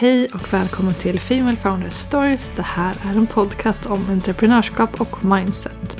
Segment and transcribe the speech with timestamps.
[0.00, 2.50] Hej och välkommen till Female Founders Stories.
[2.56, 5.98] Det här är en podcast om entreprenörskap och mindset.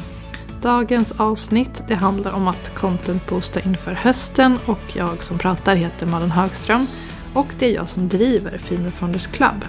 [0.62, 6.30] Dagens avsnitt det handlar om att contentboosta inför hösten och jag som pratar heter Malin
[6.30, 6.86] Högström
[7.34, 9.64] och det är jag som driver Female Founders Club.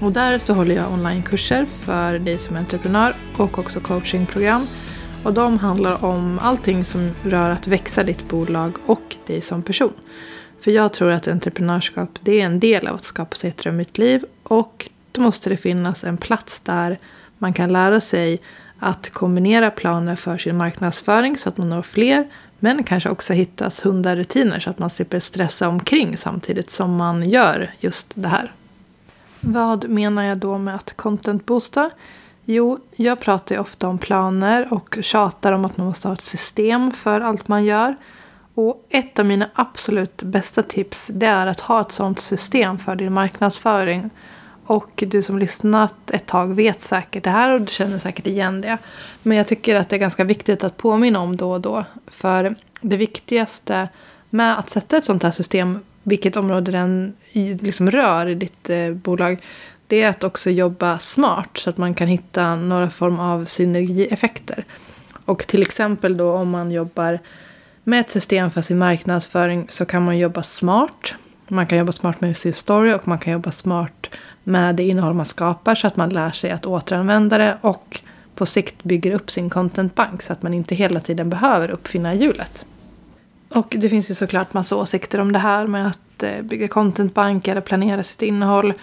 [0.00, 4.66] Och där så håller jag onlinekurser för dig som är entreprenör och också coachingprogram.
[5.24, 9.92] Och de handlar om allting som rör att växa ditt bolag och dig som person.
[10.62, 13.98] För jag tror att entreprenörskap det är en del av att skapa sig ett drömmigt
[13.98, 16.98] liv och då måste det finnas en plats där
[17.38, 18.40] man kan lära sig
[18.78, 23.86] att kombinera planer för sin marknadsföring så att man når fler men kanske också hittas
[23.86, 28.52] hundarutiner så att man slipper stressa omkring samtidigt som man gör just det här.
[29.40, 31.90] Vad menar jag då med att content boosta?
[32.44, 36.20] Jo, jag pratar ju ofta om planer och tjatar om att man måste ha ett
[36.20, 37.96] system för allt man gör.
[38.54, 42.96] Och ett av mina absolut bästa tips det är att ha ett sådant system för
[42.96, 44.10] din marknadsföring.
[44.66, 48.60] Och du som lyssnat ett tag vet säkert det här och du känner säkert igen
[48.60, 48.78] det.
[49.22, 51.84] Men jag tycker att det är ganska viktigt att påminna om då och då.
[52.06, 53.88] För det viktigaste
[54.30, 57.14] med att sätta ett sånt här system, vilket område den
[57.60, 59.38] liksom rör i ditt eh, bolag,
[59.86, 64.64] det är att också jobba smart så att man kan hitta några form av synergieffekter.
[65.24, 67.18] Och till exempel då om man jobbar
[67.84, 71.14] med ett system för sin marknadsföring så kan man jobba smart.
[71.48, 74.06] Man kan jobba smart med sin story och man kan jobba smart
[74.44, 78.00] med det innehåll man skapar så att man lär sig att återanvända det och
[78.34, 82.64] på sikt bygger upp sin contentbank så att man inte hela tiden behöver uppfinna hjulet.
[83.48, 87.48] Och det finns ju såklart massa åsikter om det här med att eh, bygga contentbank
[87.48, 88.74] eller planera sitt innehåll.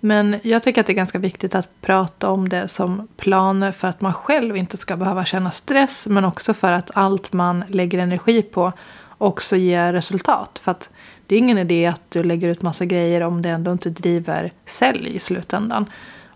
[0.00, 3.88] Men jag tycker att det är ganska viktigt att prata om det som planer för
[3.88, 7.98] att man själv inte ska behöva känna stress men också för att allt man lägger
[7.98, 8.72] energi på
[9.18, 10.58] också ger resultat.
[10.62, 10.90] För att
[11.26, 14.52] det är ingen idé att du lägger ut massa grejer om det ändå inte driver
[14.66, 15.86] sälj i slutändan.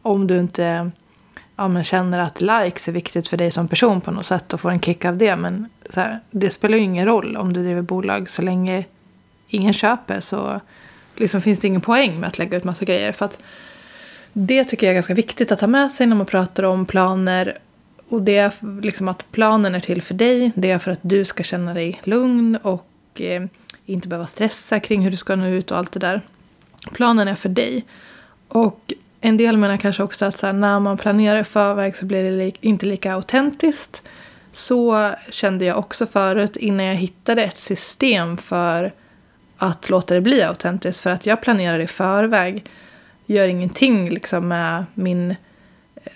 [0.02, 0.90] Om du inte
[1.56, 4.60] ja, men känner att likes är viktigt för dig som person på något sätt och
[4.60, 5.36] får en kick av det.
[5.36, 8.84] Men här, det spelar ju ingen roll om du driver bolag så länge
[9.48, 10.60] ingen köper så
[11.20, 13.12] liksom finns det ingen poäng med att lägga ut massa grejer.
[13.12, 13.42] För att
[14.32, 17.58] det tycker jag är ganska viktigt att ta med sig när man pratar om planer.
[18.08, 20.52] Och det är liksom att planen är till för dig.
[20.54, 23.42] Det är för att du ska känna dig lugn och eh,
[23.86, 26.20] inte behöva stressa kring hur du ska nå ut och allt det där.
[26.92, 27.84] Planen är för dig.
[28.48, 32.06] Och en del menar kanske också att så här, när man planerar i förväg så
[32.06, 34.02] blir det li inte lika autentiskt.
[34.52, 38.92] Så kände jag också förut innan jag hittade ett system för
[39.60, 41.02] att låta det bli autentiskt.
[41.02, 42.64] För att jag planerar i förväg.
[43.26, 45.36] Gör ingenting liksom med min eh,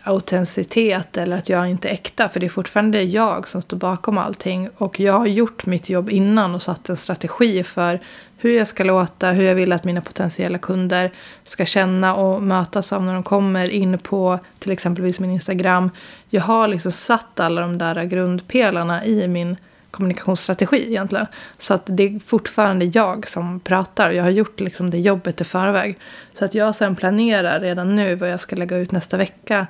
[0.02, 2.28] autenticitet eller att jag inte är äkta.
[2.28, 4.68] För det är fortfarande jag som står bakom allting.
[4.76, 8.00] Och jag har gjort mitt jobb innan och satt en strategi för
[8.36, 11.10] hur jag ska låta, hur jag vill att mina potentiella kunder
[11.44, 15.90] ska känna och mötas av när de kommer in på till exempelvis min Instagram.
[16.30, 19.56] Jag har liksom satt alla de där grundpelarna i min
[19.94, 21.26] kommunikationsstrategi egentligen.
[21.58, 24.10] Så att det är fortfarande jag som pratar.
[24.10, 25.98] Jag har gjort liksom det jobbet i förväg.
[26.32, 29.66] Så att jag sen planerar redan nu vad jag ska lägga ut nästa vecka.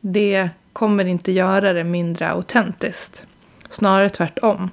[0.00, 3.24] Det kommer inte göra det mindre autentiskt.
[3.70, 4.70] Snarare tvärtom.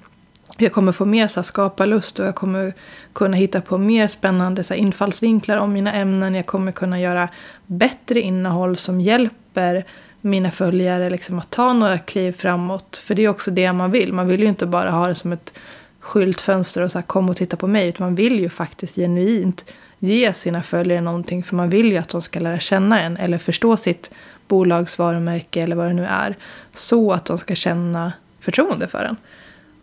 [0.58, 2.74] Jag kommer få mer så här, skaparlust och jag kommer
[3.14, 6.36] kunna hitta på mer spännande så här, infallsvinklar om mina ämnen.
[6.36, 7.30] Jag kommer kunna göra
[7.66, 9.86] bättre innehåll som hjälper
[10.26, 12.98] mina följare liksom att ta några kliv framåt.
[12.98, 14.14] För det är också det man vill.
[14.14, 15.54] Man vill ju inte bara ha det som ett
[16.00, 17.90] skyltfönster och så här, kom och titta på mig.
[17.90, 21.44] Utan man vill ju faktiskt genuint ge sina följare någonting.
[21.44, 24.12] För man vill ju att de ska lära känna en eller förstå sitt
[24.48, 26.36] bolags varumärke eller vad det nu är.
[26.74, 29.16] Så att de ska känna förtroende för en.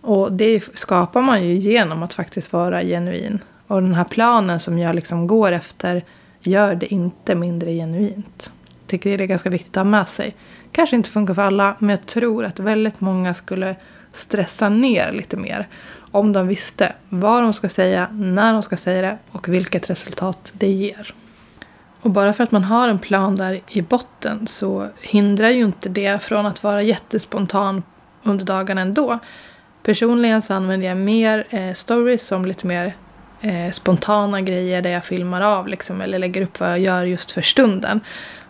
[0.00, 3.38] Och det skapar man ju genom att faktiskt vara genuin.
[3.66, 6.04] Och den här planen som jag liksom går efter
[6.40, 8.52] gör det inte mindre genuint
[8.92, 10.36] tycker det är ganska viktigt att ha med sig.
[10.72, 13.76] Kanske inte funkar för alla, men jag tror att väldigt många skulle
[14.12, 15.68] stressa ner lite mer
[16.10, 20.52] om de visste vad de ska säga, när de ska säga det och vilket resultat
[20.52, 21.14] det ger.
[22.00, 25.88] Och bara för att man har en plan där i botten så hindrar ju inte
[25.88, 27.82] det från att vara jättespontan
[28.22, 29.18] under dagen ändå.
[29.82, 32.96] Personligen så använder jag mer eh, stories som lite mer
[33.42, 37.30] eh, spontana grejer där jag filmar av liksom, eller lägger upp vad jag gör just
[37.30, 38.00] för stunden.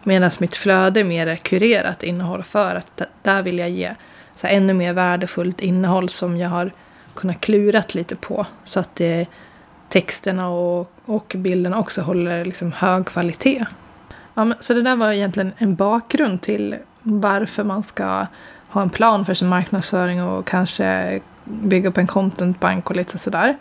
[0.02, 3.94] Medan mitt flöde mer är kurerat innehåll för att där vill jag ge
[4.34, 6.70] så ännu mer värdefullt innehåll som jag har
[7.14, 8.46] kunnat klurat lite på.
[8.64, 9.26] Så att det,
[9.88, 13.66] texterna och, och bilderna också håller liksom hög kvalitet.
[14.34, 18.26] Ja, men, så det där var egentligen en bakgrund till varför man ska
[18.68, 23.56] ha en plan för sin marknadsföring och kanske bygga upp en contentbank och lite sådär.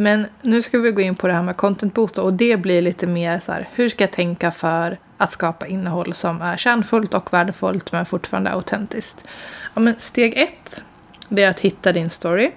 [0.00, 2.82] Men nu ska vi gå in på det här med content boost och det blir
[2.82, 7.14] lite mer så här, hur ska jag tänka för att skapa innehåll som är kärnfullt
[7.14, 9.28] och värdefullt men fortfarande autentiskt.
[9.74, 10.84] Ja, men steg ett,
[11.28, 12.50] det är att hitta din story.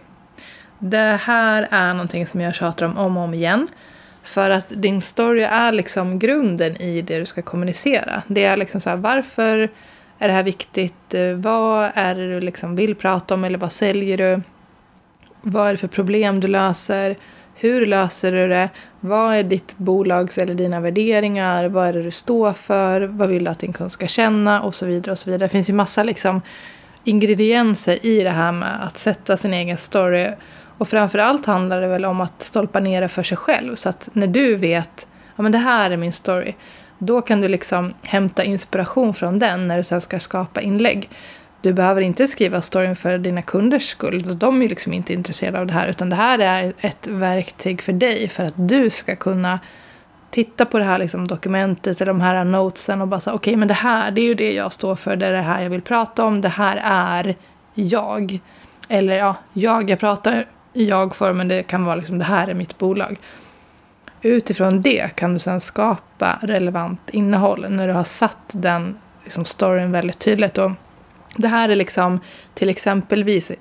[0.80, 3.68] Det här är någonting som jag tjatar om om och om igen.
[4.24, 8.24] För att din story är liksom grunden i det du ska kommunicera.
[8.28, 9.70] Det är liksom så här, varför
[10.20, 11.16] är det här viktigt?
[11.36, 14.42] Vad är det du liksom vill prata om eller vad säljer du?
[15.42, 17.16] Vad är det för problem du löser?
[17.56, 18.70] Hur löser du det?
[19.00, 21.66] Vad är ditt bolags eller dina värderingar?
[21.66, 23.02] Vad är det du står för?
[23.02, 24.62] Vad vill du att din kund ska känna?
[24.62, 25.12] Och så vidare.
[25.12, 25.46] och så vidare.
[25.46, 26.42] Det finns ju massa liksom
[27.04, 30.30] ingredienser i det här med att sätta sin egen story.
[30.78, 33.76] Och framförallt handlar det väl om att stolpa ner det för sig själv.
[33.76, 36.54] Så att när du vet ja det här är min story.
[36.98, 41.10] Då kan du liksom hämta inspiration från den när du sen ska skapa inlägg.
[41.64, 44.40] Du behöver inte skriva storyn för dina kunders skull.
[44.40, 45.88] De är liksom inte intresserade av det här.
[45.88, 49.60] Utan det här är ett verktyg för dig för att du ska kunna
[50.30, 53.58] titta på det här liksom dokumentet eller de här notesen och bara säga okej okay,
[53.58, 55.16] men det här det är ju det jag står för.
[55.16, 56.42] Det är det här jag vill prata om.
[56.42, 57.36] Det här är
[57.74, 58.40] jag.
[58.90, 62.54] Eller ja, jag, jag pratar i jag-form men det kan vara liksom det här är
[62.54, 63.18] mitt bolag.
[64.22, 69.92] Utifrån det kan du sen skapa relevant innehåll när du har satt den liksom, storyn
[69.92, 70.58] väldigt tydligt.
[70.58, 70.72] Och
[71.38, 72.20] det här är liksom
[72.54, 73.52] till exempelvis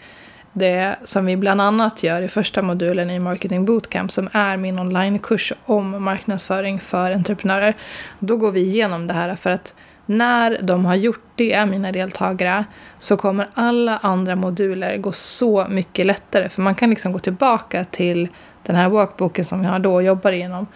[0.52, 4.78] det som vi bland annat gör i första modulen i Marketing Bootcamp som är min
[4.78, 7.74] onlinekurs om marknadsföring för entreprenörer.
[8.18, 9.74] Då går vi igenom det här för att
[10.06, 12.64] när de har gjort det, mina deltagare,
[12.98, 16.48] så kommer alla andra moduler gå så mycket lättare.
[16.48, 18.28] För man kan liksom gå tillbaka till
[18.62, 20.66] den här workbooken som jag då jobbar igenom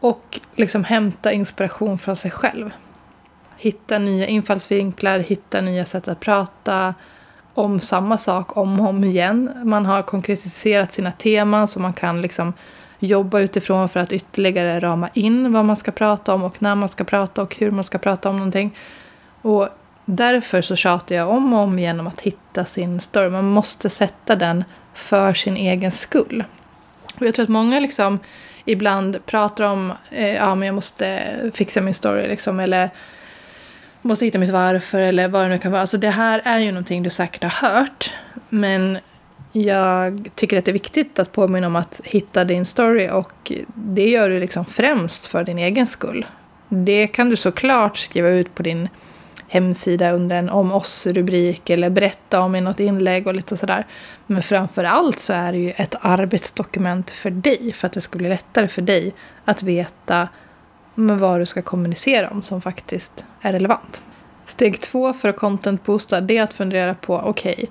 [0.00, 2.70] och liksom hämta inspiration från sig själv
[3.56, 6.94] hitta nya infallsvinklar, hitta nya sätt att prata
[7.54, 9.50] om samma sak om och om igen.
[9.64, 12.52] Man har konkretiserat sina teman så man kan liksom
[12.98, 16.88] jobba utifrån för att ytterligare rama in vad man ska prata om och när man
[16.88, 18.76] ska prata och hur man ska prata om någonting.
[19.42, 19.68] Och
[20.04, 23.30] därför så tjatar jag om och om igen om att hitta sin story.
[23.30, 24.64] Man måste sätta den
[24.94, 26.44] för sin egen skull.
[27.18, 28.18] Och jag tror att många liksom
[28.64, 31.20] ibland pratar om eh, ja, men jag måste
[31.54, 32.90] fixa min story liksom, eller
[34.04, 35.80] måste hitta mitt varför eller vad det nu kan vara.
[35.80, 38.12] Alltså det här är ju någonting du säkert har hört.
[38.48, 38.98] Men
[39.52, 44.08] jag tycker att det är viktigt att påminna om att hitta din story och det
[44.08, 46.26] gör du liksom främst för din egen skull.
[46.68, 48.88] Det kan du såklart skriva ut på din
[49.48, 53.86] hemsida under en om oss-rubrik eller berätta om i något inlägg och lite sådär.
[54.26, 58.18] Men framför allt så är det ju ett arbetsdokument för dig för att det ska
[58.18, 59.12] bli lättare för dig
[59.44, 60.28] att veta
[60.94, 64.02] med vad du ska kommunicera om som faktiskt är relevant.
[64.44, 67.66] Steg två för att content-boosta det är att fundera på okej, okay,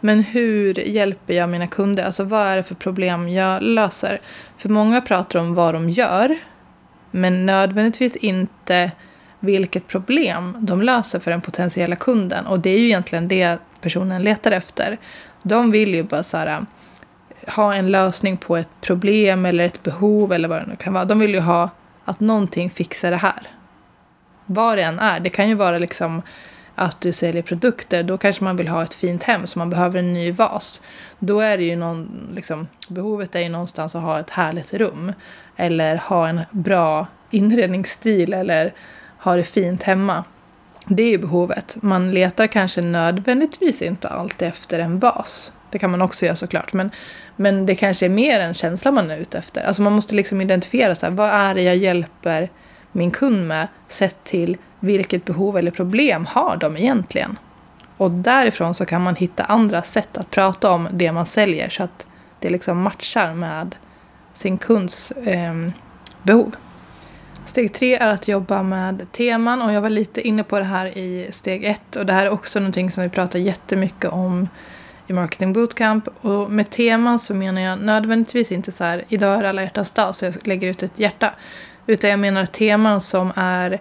[0.00, 2.04] men hur hjälper jag mina kunder?
[2.04, 4.20] Alltså vad är det för problem jag löser?
[4.58, 6.38] För många pratar om vad de gör,
[7.10, 8.90] men nödvändigtvis inte
[9.40, 12.46] vilket problem de löser för den potentiella kunden.
[12.46, 14.98] Och det är ju egentligen det personen letar efter.
[15.42, 16.66] De vill ju bara så här,
[17.46, 21.04] ha en lösning på ett problem eller ett behov eller vad det nu kan vara.
[21.04, 21.70] De vill ju ha
[22.08, 23.48] att någonting fixar det här.
[24.46, 25.20] Vad det än är.
[25.20, 26.22] Det kan ju vara liksom
[26.74, 28.02] att du säljer produkter.
[28.02, 30.80] Då kanske man vill ha ett fint hem så man behöver en ny vas.
[31.18, 35.12] Då är det ju någon, liksom, behovet är ju någonstans att ha ett härligt rum.
[35.56, 38.72] Eller ha en bra inredningsstil eller
[39.18, 40.24] ha det fint hemma.
[40.86, 41.76] Det är ju behovet.
[41.80, 45.52] Man letar kanske nödvändigtvis inte alltid efter en bas.
[45.70, 46.72] Det kan man också göra såklart.
[46.72, 46.90] Men,
[47.40, 49.62] men det kanske är mer en känsla man är ute efter.
[49.64, 52.50] Alltså man måste liksom identifiera så här, vad är det jag hjälper
[52.92, 57.38] min kund med sett till vilket behov eller problem har de egentligen.
[57.96, 61.82] Och därifrån så kan man hitta andra sätt att prata om det man säljer så
[61.82, 62.06] att
[62.40, 63.74] det liksom matchar med
[64.32, 65.54] sin kunds eh,
[66.22, 66.56] behov.
[67.44, 70.98] Steg tre är att jobba med teman och jag var lite inne på det här
[70.98, 74.48] i steg ett och det här är också någonting som vi pratar jättemycket om
[75.10, 76.08] i Marketing Bootcamp.
[76.20, 80.16] Och med teman så menar jag nödvändigtvis inte så här, idag är alla hjärtans dag
[80.16, 81.32] så jag lägger ut ett hjärta.
[81.86, 83.80] Utan jag menar teman som är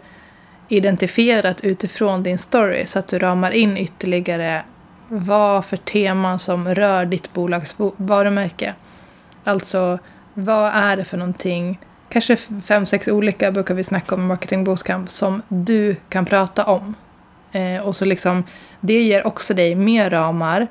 [0.68, 4.64] identifierat utifrån din story så att du ramar in ytterligare
[5.08, 8.74] vad för teman som rör ditt bolags varumärke.
[9.44, 10.00] Alltså,
[10.34, 11.80] vad är det för någonting,
[12.10, 16.66] kanske fem, sex olika brukar vi snacka om i Marketing Bootcamp, som du kan prata
[16.66, 16.96] om.
[17.52, 18.44] Eh, och så liksom,
[18.80, 20.68] det ger också dig mer ramar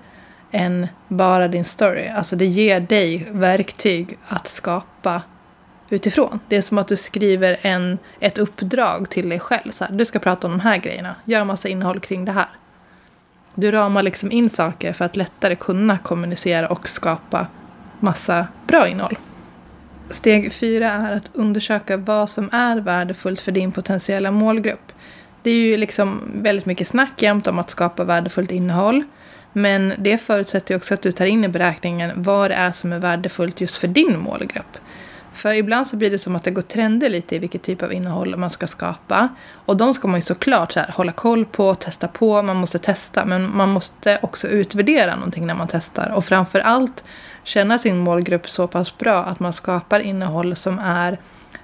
[0.56, 2.08] än bara din story.
[2.08, 5.22] Alltså det ger dig verktyg att skapa
[5.88, 6.40] utifrån.
[6.48, 9.70] Det är som att du skriver en, ett uppdrag till dig själv.
[9.70, 11.14] Så här, du ska prata om de här grejerna.
[11.24, 12.48] Gör massa innehåll kring det här.
[13.54, 17.46] Du ramar liksom in saker för att lättare kunna kommunicera och skapa
[18.00, 19.18] massa bra innehåll.
[20.10, 24.92] Steg fyra är att undersöka vad som är värdefullt för din potentiella målgrupp.
[25.42, 29.04] Det är ju liksom väldigt mycket snack jämt om att skapa värdefullt innehåll.
[29.58, 32.98] Men det förutsätter också att du tar in i beräkningen vad det är som är
[32.98, 34.78] värdefullt just för din målgrupp.
[35.32, 37.92] För ibland så blir det som att det går trender lite i vilket typ av
[37.92, 39.28] innehåll man ska skapa.
[39.52, 42.78] Och de ska man ju såklart så här, hålla koll på, testa på, man måste
[42.78, 43.24] testa.
[43.24, 46.12] Men man måste också utvärdera någonting när man testar.
[46.16, 47.04] Och framför allt
[47.44, 51.18] känna sin målgrupp så pass bra att man skapar innehåll som är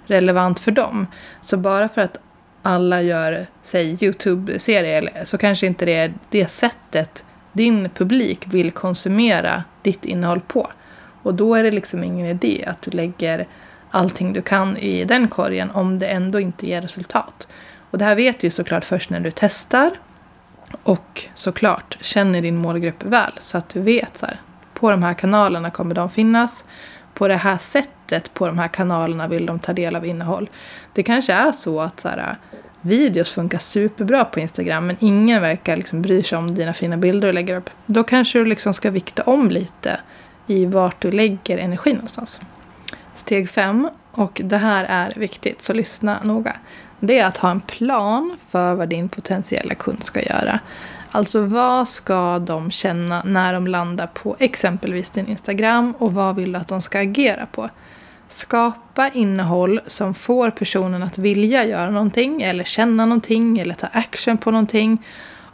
[0.07, 1.07] relevant för dem.
[1.41, 2.19] Så bara för att
[2.63, 9.65] alla gör, säg YouTube-serier, så kanske inte det är det sättet din publik vill konsumera
[9.83, 10.71] ditt innehåll på.
[11.23, 13.47] Och då är det liksom ingen idé att du lägger
[13.91, 17.49] allting du kan i den korgen om det ändå inte ger resultat.
[17.91, 19.91] Och det här vet du såklart först när du testar
[20.83, 24.41] och såklart känner din målgrupp väl så att du vet så här,
[24.75, 26.65] på de här kanalerna kommer de finnas.
[27.15, 30.51] På det här sättet på de här kanalerna vill de ta del av innehåll.
[30.93, 32.37] Det kanske är så att så här,
[32.83, 37.29] videos funkar superbra på Instagram men ingen verkar liksom bry sig om dina fina bilder
[37.29, 37.71] du lägger upp.
[37.87, 40.01] Då kanske du liksom ska vikta om lite
[40.47, 41.95] i vart du lägger energin.
[41.95, 42.41] någonstans.
[43.15, 46.57] Steg fem, och det här är viktigt så lyssna noga.
[47.01, 50.61] Det är att ha en plan för vad din potentiella kund ska göra.
[51.11, 56.53] Alltså vad ska de känna när de landar på exempelvis din Instagram och vad vill
[56.53, 57.71] du att de ska agera på?
[58.33, 64.39] Skapa innehåll som får personen att vilja göra någonting eller känna någonting eller ta action
[64.39, 65.05] på någonting.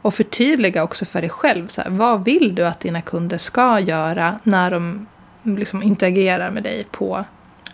[0.02, 1.68] Och förtydliga också för dig själv.
[1.68, 5.06] Så här, vad vill du att dina kunder ska göra när de
[5.42, 7.24] liksom interagerar med dig på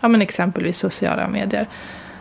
[0.01, 1.67] ja, men exempelvis sociala medier?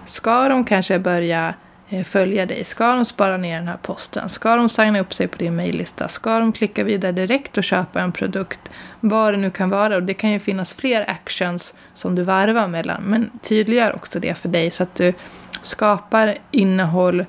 [0.04, 1.54] Ska de kanske börja
[1.88, 2.64] Eh, följa dig?
[2.64, 4.28] Ska de spara ner den här posten?
[4.28, 6.08] Ska de signa upp sig på din mejllista?
[6.08, 8.60] Ska de klicka vidare direkt och köpa en produkt?
[9.00, 9.96] Vad det nu kan vara.
[9.96, 13.02] Och det kan ju finnas fler actions som du varvar mellan.
[13.02, 15.12] Men tydliggör också det för dig så att du
[15.62, 17.24] skapar innehåll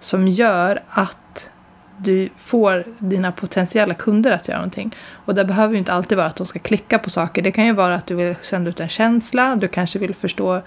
[0.00, 1.50] som gör att
[1.96, 4.94] du får dina potentiella kunder att göra någonting.
[5.10, 7.42] Och det behöver ju inte alltid vara att de ska klicka på saker.
[7.42, 9.56] Det kan ju vara att du vill sända ut en känsla.
[9.56, 10.62] Du kanske vill förstå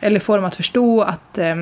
[0.00, 1.54] eller få dem att förstå att eh,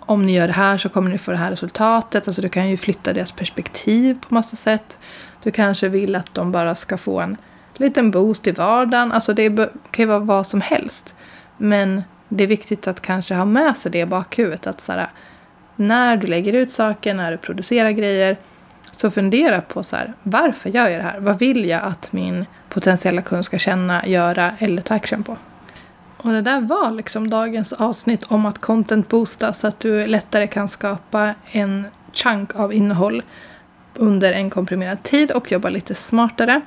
[0.00, 2.28] om ni gör det här så kommer ni få det här resultatet.
[2.28, 4.98] Alltså du kan ju flytta deras perspektiv på massa sätt.
[5.42, 7.36] Du kanske vill att de bara ska få en
[7.76, 9.12] liten boost i vardagen.
[9.12, 9.56] Alltså det
[9.90, 11.14] kan ju vara vad som helst.
[11.56, 14.66] Men det är viktigt att kanske ha med sig det i bakhuvudet.
[14.66, 15.08] Att så här,
[15.76, 18.36] när du lägger ut saker, när du producerar grejer.
[18.90, 21.20] Så fundera på så här, varför gör jag det här?
[21.20, 25.36] Vad vill jag att min potentiella kund ska känna, göra eller ta action på?
[26.22, 30.46] Och det där var liksom dagens avsnitt om att content boosta så att du lättare
[30.46, 33.22] kan skapa en chunk av innehåll
[33.94, 36.60] under en komprimerad tid och jobba lite smartare.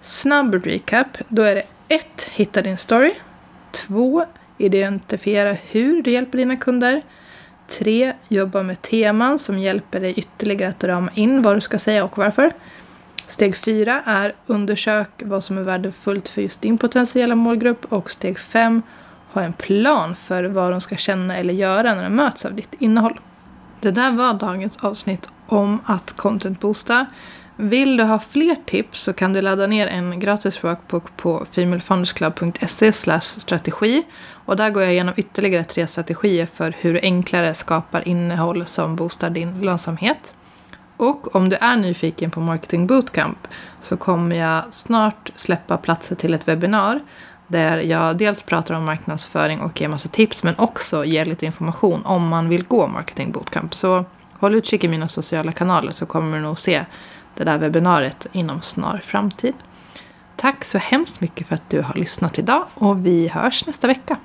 [0.00, 1.06] Snabb recap.
[1.28, 2.06] Då är det 1.
[2.32, 3.14] Hitta din story.
[3.70, 4.24] 2.
[4.58, 7.02] Identifiera hur du hjälper dina kunder.
[7.68, 8.12] 3.
[8.28, 12.18] Jobba med teman som hjälper dig ytterligare att rama in vad du ska säga och
[12.18, 12.52] varför.
[13.32, 17.84] Steg 4 är undersök vad som är värdefullt för just din potentiella målgrupp.
[17.92, 18.82] Och steg 5
[19.32, 22.74] ha en plan för vad de ska känna eller göra när de möts av ditt
[22.78, 23.20] innehåll.
[23.80, 27.06] Det där var dagens avsnitt om att content boosta.
[27.56, 32.92] Vill du ha fler tips så kan du ladda ner en gratis workbook på femalefoundersclub.se
[33.22, 34.02] strategi.
[34.44, 38.96] Och där går jag igenom ytterligare tre strategier för hur du enklare skapar innehåll som
[38.96, 40.34] boostar din lönsamhet.
[40.96, 43.48] Och om du är nyfiken på Marketing Bootcamp
[43.80, 47.00] så kommer jag snart släppa platser till ett webbinar
[47.46, 52.02] där jag dels pratar om marknadsföring och ger massa tips men också ger lite information
[52.04, 53.74] om man vill gå Marketing Bootcamp.
[53.74, 56.84] Så håll utkik i mina sociala kanaler så kommer du nog se
[57.34, 59.54] det där webbinariet inom snar framtid.
[60.36, 64.16] Tack så hemskt mycket för att du har lyssnat idag och vi hörs nästa vecka.